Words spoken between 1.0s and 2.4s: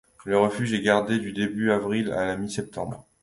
du début avril à la